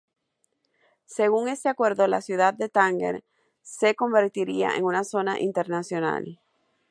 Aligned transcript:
Según 1.05 1.47
este 1.47 1.69
acuerdo 1.69 2.07
la 2.07 2.21
ciudad 2.21 2.55
de 2.55 2.69
Tánger 2.69 3.23
se 3.61 3.93
convertiría 3.93 4.75
en 4.75 4.83
una 4.85 5.03
zona 5.03 5.39
internacional. 5.39 6.41